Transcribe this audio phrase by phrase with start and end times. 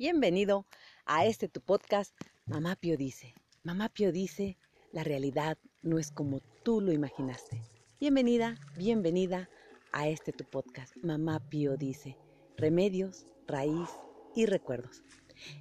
[0.00, 0.64] Bienvenido
[1.04, 3.34] a este tu podcast, Mamá Pio dice.
[3.64, 4.56] Mamá Pio dice,
[4.92, 7.60] la realidad no es como tú lo imaginaste.
[8.00, 9.50] Bienvenida, bienvenida
[9.92, 12.16] a este tu podcast, Mamá Pio dice,
[12.56, 13.90] remedios, raíz
[14.34, 15.02] y recuerdos.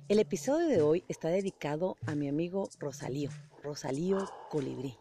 [0.08, 3.32] El episodio de hoy está dedicado a mi amigo Rosalío,
[3.62, 4.96] Rosalío Colibrí.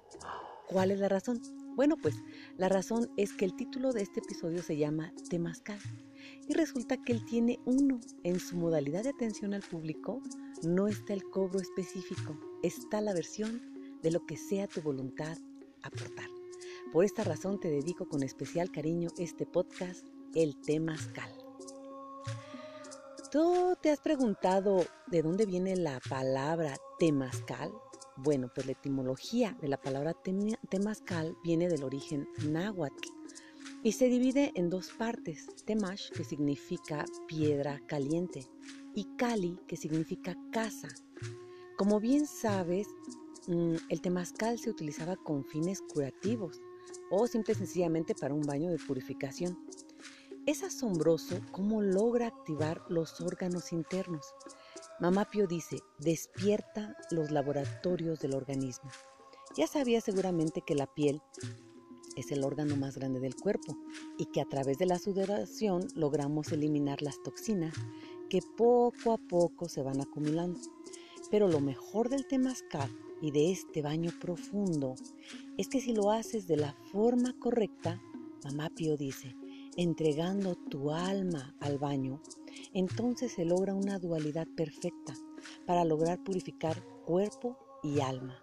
[0.66, 1.41] ¿Cuál es la razón?
[1.79, 2.16] Bueno, pues
[2.56, 5.79] la razón es que el título de este episodio se llama Temascal
[6.48, 8.00] y resulta que él tiene uno.
[8.24, 10.20] En su modalidad de atención al público
[10.64, 13.62] no está el cobro específico, está la versión
[14.03, 15.39] de lo que sea tu voluntad
[15.84, 16.26] aportar.
[16.93, 21.31] Por esta razón te dedico con especial cariño este podcast, El Temascal.
[23.31, 27.70] ¿Tú te has preguntado de dónde viene la palabra Temascal?
[28.21, 30.13] Bueno, pues la etimología de la palabra
[30.68, 33.09] temazcal viene del origen náhuatl
[33.84, 38.50] y se divide en dos partes, temash, que significa piedra caliente,
[38.92, 40.89] y cali, que significa casa.
[41.77, 42.89] Como bien sabes,
[43.47, 46.61] mm, el temazcal se utilizaba con fines curativos
[47.12, 49.57] o simple y sencillamente para un baño de purificación.
[50.45, 54.27] Es asombroso cómo logra activar los órganos internos.
[55.01, 58.91] Mamá Pio dice, despierta los laboratorios del organismo.
[59.57, 61.23] Ya sabía seguramente que la piel
[62.17, 63.77] es el órgano más grande del cuerpo
[64.19, 67.75] y que a través de la sudoración logramos eliminar las toxinas
[68.29, 70.59] que poco a poco se van acumulando.
[71.31, 72.91] Pero lo mejor del temazcal
[73.23, 74.97] y de este baño profundo
[75.57, 78.03] es que si lo haces de la forma correcta,
[78.43, 79.37] Mamá Pio dice,
[79.77, 82.21] entregando tu alma al baño,
[82.74, 85.14] entonces se logra una dualidad perfecta
[85.66, 88.42] para lograr purificar cuerpo y alma.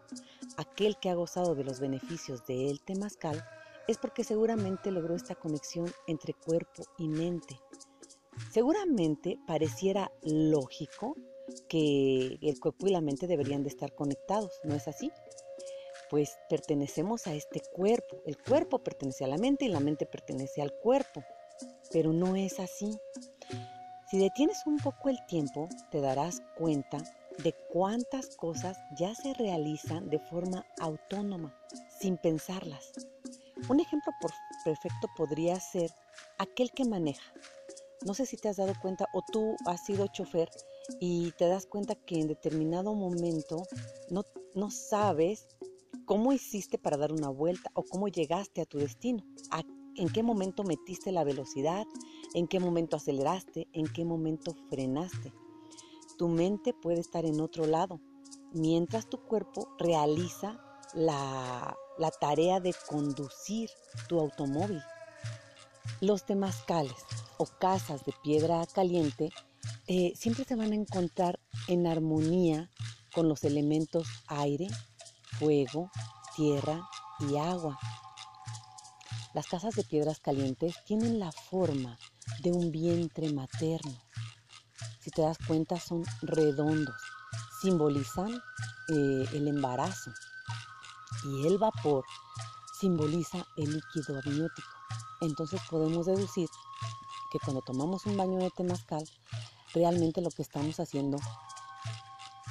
[0.57, 3.43] Aquel que ha gozado de los beneficios de el temazcal
[3.87, 7.59] es porque seguramente logró esta conexión entre cuerpo y mente.
[8.51, 11.15] Seguramente pareciera lógico
[11.67, 15.11] que el cuerpo y la mente deberían de estar conectados, ¿no es así?
[16.09, 20.61] Pues pertenecemos a este cuerpo, el cuerpo pertenece a la mente y la mente pertenece
[20.61, 21.23] al cuerpo,
[21.91, 22.97] pero no es así.
[24.15, 26.99] Si detienes un poco el tiempo, te darás cuenta
[27.43, 31.53] de cuántas cosas ya se realizan de forma autónoma,
[31.99, 32.93] sin pensarlas.
[33.67, 34.14] Un ejemplo
[34.64, 35.92] perfecto podría ser
[36.37, 37.30] aquel que maneja.
[38.05, 40.49] No sé si te has dado cuenta o tú has sido chofer
[41.02, 43.64] y te das cuenta que en determinado momento
[44.09, 45.45] no, no sabes
[46.05, 49.26] cómo hiciste para dar una vuelta o cómo llegaste a tu destino,
[49.97, 51.86] en qué momento metiste la velocidad,
[52.35, 55.33] en qué momento aceleraste, en qué momento frenaste.
[56.17, 58.01] Tu mente puede estar en otro lado,
[58.51, 60.59] mientras tu cuerpo realiza
[60.93, 61.77] la,
[62.19, 63.69] tarea de conducir
[64.09, 64.81] tu automóvil.
[66.01, 67.05] Los temazcales
[67.37, 69.31] o casas de piedra caliente
[69.87, 72.69] eh, siempre se van a encontrar en armonía
[73.13, 74.67] con los elementos aire,
[75.39, 75.89] fuego,
[76.35, 76.81] tierra
[77.29, 77.79] y agua.
[79.33, 81.97] Las casas de piedras calientes tienen la forma
[82.39, 83.93] de un vientre materno.
[84.99, 86.95] Si te das cuenta son redondos,
[87.61, 88.33] simbolizan
[88.89, 90.11] eh, el embarazo
[91.23, 92.05] y el vapor
[92.80, 94.69] simboliza el líquido amniótico.
[95.21, 96.49] Entonces podemos deducir
[97.31, 99.03] que cuando tomamos un baño de temazcal,
[99.73, 101.17] realmente lo que estamos haciendo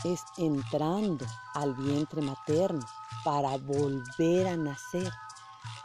[0.05, 2.85] es entrando al vientre materno
[3.25, 5.11] para volver a nacer.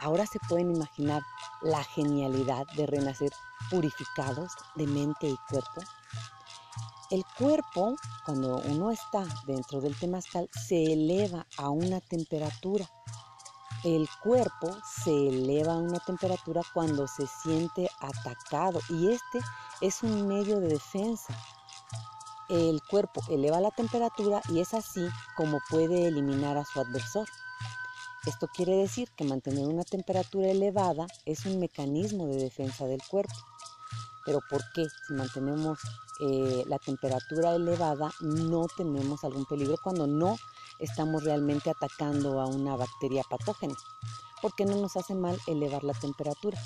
[0.00, 1.22] Ahora se pueden imaginar
[1.62, 3.32] la genialidad de renacer
[3.70, 5.80] purificados de mente y cuerpo.
[7.10, 12.88] El cuerpo, cuando uno está dentro del temazcal, se eleva a una temperatura.
[13.82, 19.40] El cuerpo se eleva a una temperatura cuando se siente atacado y este
[19.80, 21.34] es un medio de defensa.
[22.48, 27.28] El cuerpo eleva la temperatura y es así como puede eliminar a su adversor.
[28.26, 33.34] Esto quiere decir que mantener una temperatura elevada es un mecanismo de defensa del cuerpo.
[34.24, 34.86] Pero ¿por qué?
[35.06, 35.78] Si mantenemos
[36.20, 40.36] eh, la temperatura elevada no tenemos algún peligro cuando no
[40.78, 43.74] estamos realmente atacando a una bacteria patógena.
[44.42, 46.58] Porque no nos hace mal elevar la temperatura.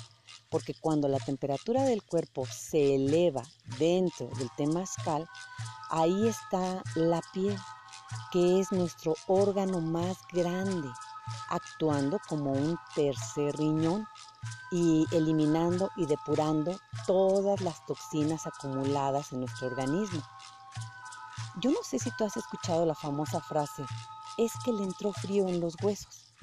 [0.49, 3.43] Porque cuando la temperatura del cuerpo se eleva
[3.77, 5.27] dentro del temazcal,
[5.89, 7.57] ahí está la piel,
[8.31, 10.87] que es nuestro órgano más grande,
[11.49, 14.07] actuando como un tercer riñón
[14.71, 20.21] y eliminando y depurando todas las toxinas acumuladas en nuestro organismo.
[21.61, 23.85] Yo no sé si tú has escuchado la famosa frase,
[24.37, 26.33] es que le entró frío en los huesos.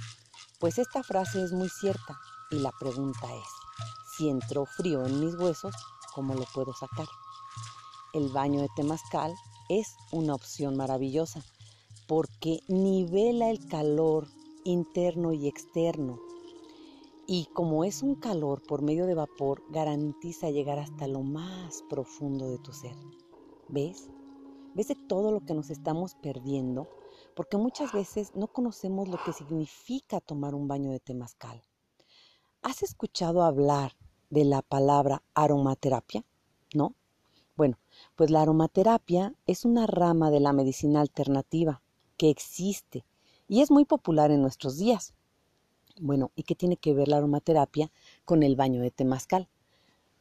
[0.59, 2.19] Pues esta frase es muy cierta
[2.51, 3.49] y la pregunta es,
[4.17, 5.75] si entró frío en mis huesos,
[6.15, 7.07] ¿cómo lo puedo sacar?
[8.13, 9.35] el baño de temazcal
[9.69, 11.43] es una opción maravillosa
[12.07, 14.29] porque nivela el calor
[14.65, 16.21] interno y externo.
[17.27, 22.49] Y como es un calor por medio de vapor, garantiza llegar hasta lo más profundo
[22.49, 22.97] de tu ser.
[23.69, 24.11] ¿Ves?
[24.75, 26.89] ¿Ves de todo lo que nos estamos perdiendo?
[27.37, 31.63] Porque muchas veces no conocemos lo que significa tomar un baño de temazcal.
[32.63, 33.93] ¿Has escuchado hablar
[34.31, 36.25] de la palabra aromaterapia?
[36.75, 36.95] ¿No?
[37.57, 37.79] Bueno,
[38.17, 41.83] pues la aromaterapia es una rama de la medicina alternativa
[42.17, 43.05] que existe
[43.53, 45.13] y es muy popular en nuestros días.
[46.01, 47.93] Bueno, ¿y qué tiene que ver la aromaterapia
[48.25, 49.47] con el baño de temazcal?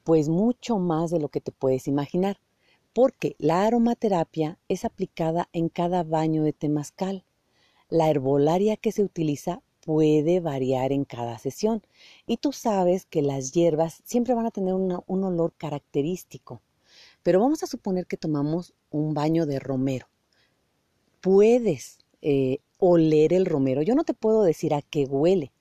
[0.04, 2.42] Pues mucho más de lo que te puedes imaginar,
[2.92, 7.24] porque la aromaterapia es aplicada en cada baño de temazcal.
[7.88, 11.84] La herbolaria que se utiliza puede variar en cada sesión
[12.27, 16.62] y tú sabes que las hierbas siempre van a tener un olor característico.
[17.24, 20.07] Pero vamos a suponer que tomamos un baño de romero.
[21.22, 23.83] Puedes eh, oler el romero.
[23.83, 25.54] Yo no te puedo decir a qué huele,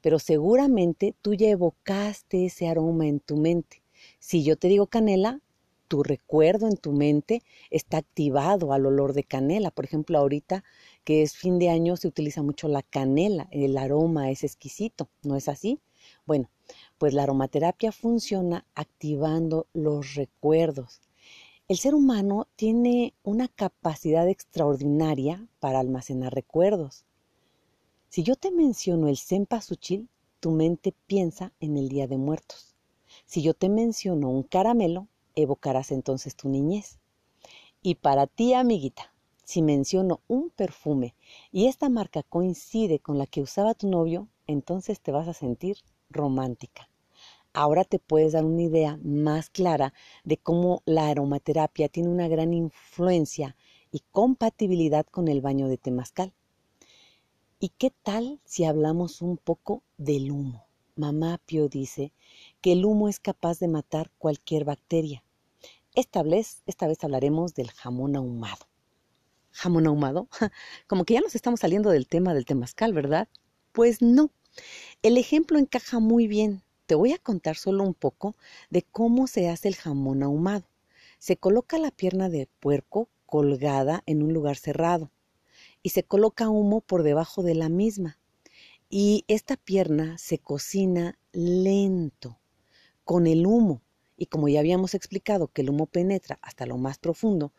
[0.00, 3.82] pero seguramente tú ya evocaste ese aroma en tu mente.
[4.20, 5.40] Si yo te digo canela,
[5.88, 9.72] tu recuerdo en tu mente está activado al olor de canela.
[9.72, 10.62] Por ejemplo, ahorita
[11.02, 15.34] que es fin de año se utiliza mucho la canela, el aroma es exquisito, ¿no
[15.34, 15.80] es así?
[16.26, 16.48] Bueno,
[16.96, 21.07] pues la aromaterapia funciona activando los recuerdos.
[21.68, 27.04] El ser humano tiene una capacidad extraordinaria para almacenar recuerdos.
[28.08, 30.08] Si yo te menciono el cempasúchil,
[30.40, 32.74] tu mente piensa en el Día de Muertos.
[33.26, 37.00] Si yo te menciono un caramelo, evocarás entonces tu niñez.
[37.82, 39.12] Y para ti, amiguita,
[39.44, 41.14] si menciono un perfume
[41.52, 45.76] y esta marca coincide con la que usaba tu novio, entonces te vas a sentir
[46.08, 46.88] romántica
[47.52, 49.92] ahora te puedes dar una idea más clara
[50.24, 53.56] de cómo la aromaterapia tiene una gran influencia
[53.90, 56.32] y compatibilidad con el baño de temazcal.
[57.60, 60.66] ¿Y qué tal si hablamos un poco del humo?
[60.94, 62.12] Mamá Pio dice
[62.60, 65.24] que el humo es capaz de matar cualquier bacteria.
[65.94, 68.66] Esta vez, esta vez hablaremos del jamón ahumado.
[69.50, 70.28] ¿Jamón ahumado?
[70.86, 73.28] Como que ya nos estamos saliendo del tema del temazcal, ¿verdad?
[73.72, 74.30] Pues no.
[75.02, 78.34] El ejemplo encaja muy bien te voy a contar solo un poco
[78.70, 80.64] de cómo se hace el jamón ahumado.
[81.18, 85.10] Se coloca la pierna de puerco colgada en un lugar cerrado
[85.82, 88.18] y se coloca humo por debajo de la misma.
[88.88, 92.38] Y esta pierna se cocina lento
[93.04, 93.82] con el humo.
[94.16, 97.52] Y como ya habíamos explicado que el humo penetra hasta lo más profundo,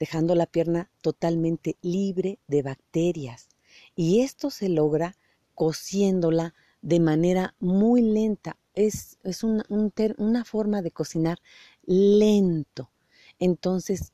[0.00, 3.48] dejando la pierna totalmente libre de bacterias.
[3.94, 5.16] Y esto se logra
[5.54, 11.38] cociéndola de manera muy lenta es, una forma de cocinar
[11.84, 12.90] lento.
[13.38, 14.12] Entonces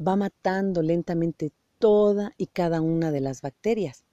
[0.00, 4.04] va matando lentamente toda y cada una de las bacterias.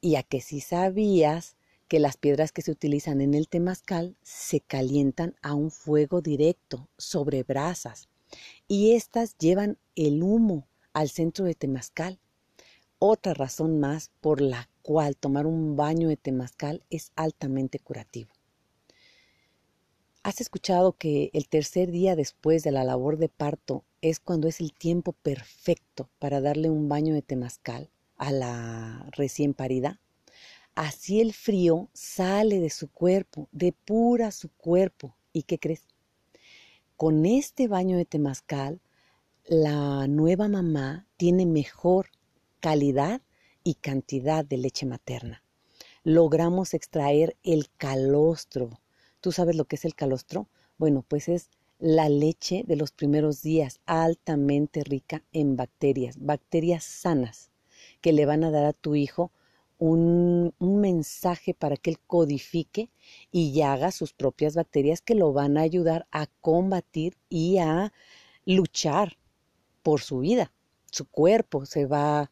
[0.00, 1.56] Y a que si sabías
[1.88, 6.88] que las piedras que se utilizan en el temazcal se calientan a un fuego directo
[6.96, 8.08] sobre brasas
[8.68, 12.18] y éstas llevan el humo al centro de temazcal.
[12.98, 18.33] Otra razón más por la cual tomar un baño de temazcal es altamente curativo.
[20.24, 24.58] ¿Has escuchado que el tercer día después de la labor de parto es cuando es
[24.58, 30.00] el tiempo perfecto para darle un baño de temazcal a la recién parida?
[30.74, 35.14] Así el frío sale de su cuerpo, depura su cuerpo.
[35.34, 35.82] ¿Y qué crees?
[36.96, 38.80] Con este baño de temazcal,
[39.44, 42.06] la nueva mamá tiene mejor
[42.60, 43.20] calidad
[43.62, 45.44] y cantidad de leche materna.
[46.02, 48.80] Logramos extraer el calostro,
[49.24, 50.48] ¿Tú sabes lo que es el calostro?
[50.76, 57.50] Bueno, pues es la leche de los primeros días, altamente rica en bacterias, bacterias sanas,
[58.02, 59.32] que le van a dar a tu hijo
[59.78, 62.90] un, mensaje para que él codifique
[63.32, 67.94] y haga sus propias bacterias que lo van a ayudar a combatir y a
[68.44, 69.16] luchar
[69.82, 70.52] por su vida.
[70.92, 72.30] Su cuerpo se va,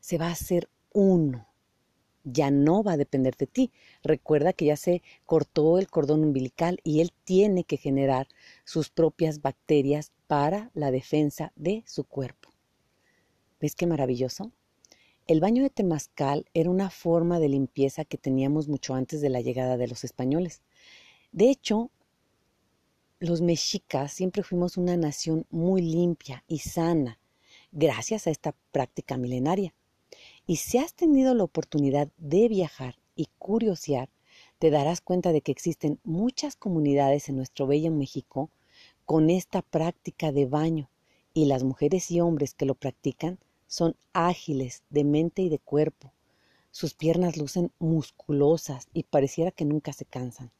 [0.00, 1.53] se va a hacer uno
[2.24, 3.70] ya no va a depender de ti.
[4.02, 8.28] Recuerda que ya se cortó el cordón umbilical y él tiene que generar
[8.64, 12.50] sus propias bacterias para la defensa de su cuerpo.
[13.60, 14.50] ¿Ves qué maravilloso?
[15.26, 19.40] El baño de temazcal era una forma de limpieza que teníamos mucho antes de la
[19.40, 20.62] llegada de los españoles.
[21.32, 21.90] De hecho,
[23.20, 27.18] los mexicas siempre fuimos una nación muy limpia y sana,
[27.72, 29.74] gracias a esta práctica milenaria.
[30.46, 34.10] Y si has tenido la oportunidad de viajar y curiosear,
[34.58, 38.50] te darás cuenta de que existen muchas comunidades en nuestro bello México
[39.06, 40.90] con esta práctica de baño,
[41.32, 46.12] y las mujeres y hombres que lo practican son ágiles de mente y de cuerpo.
[46.70, 50.52] Sus piernas lucen musculosas y pareciera que nunca se cansan.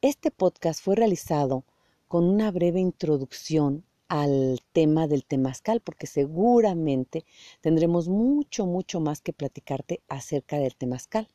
[0.00, 1.64] Este podcast fue realizado
[2.08, 3.84] con una breve introducción
[4.14, 7.24] al tema del temazcal, porque seguramente
[7.60, 11.26] tendremos mucho, mucho más que platicarte acerca del temazcal.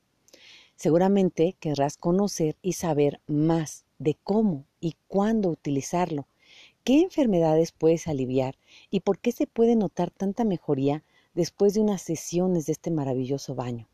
[0.77, 6.25] Seguramente querrás conocer y saber más de cómo y cuándo utilizarlo,
[6.86, 8.57] qué enfermedades puedes aliviar
[8.89, 13.55] y por qué se puede notar tanta mejoría después de unas sesiones de este maravilloso
[13.55, 13.89] baño.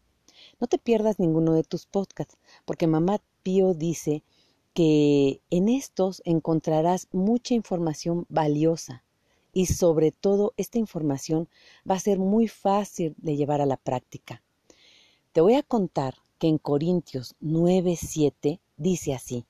[0.60, 4.22] No te pierdas ninguno de tus podcasts, porque Mamá Pío dice
[4.76, 9.06] que en estos encontrarás mucha información valiosa
[9.54, 11.48] y sobre todo esta información
[11.90, 14.44] va a ser muy fácil de llevar a la práctica.
[15.32, 19.46] Te voy a contar que en Corintios 9:7 dice así: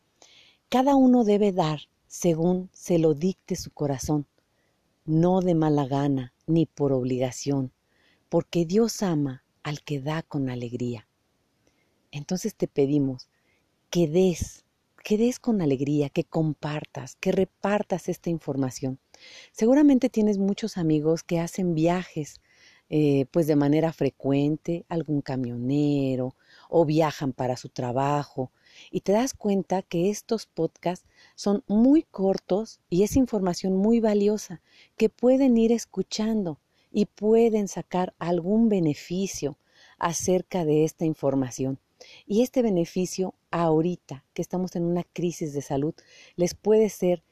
[0.69, 4.27] Cada uno debe dar según se lo dicte su corazón,
[5.05, 7.71] no de mala gana ni por obligación,
[8.29, 11.07] porque Dios ama al que da con alegría.
[12.11, 13.27] Entonces te pedimos
[13.89, 14.64] que des,
[15.05, 18.97] que des con alegría, que compartas, que repartas esta información.
[19.51, 22.41] Seguramente tienes muchos amigos que hacen viajes
[22.89, 26.35] eh, pues de manera frecuente, algún camionero
[26.69, 28.51] o viajan para su trabajo
[28.89, 34.63] y te das cuenta que estos podcasts son muy cortos y es información muy valiosa
[34.97, 36.59] que pueden ir escuchando
[36.91, 39.59] y pueden sacar algún beneficio
[39.99, 41.77] acerca de esta información.
[42.25, 45.93] Y este beneficio ahorita que estamos en una crisis de salud
[46.35, 47.23] les puede ser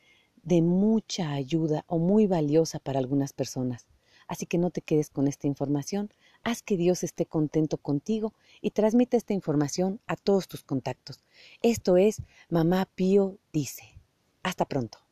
[0.43, 3.88] de mucha ayuda o muy valiosa para algunas personas.
[4.27, 6.12] Así que no te quedes con esta información,
[6.43, 11.24] haz que Dios esté contento contigo y transmite esta información a todos tus contactos.
[11.62, 13.84] Esto es Mamá Pío dice.
[14.43, 15.02] Hasta pronto.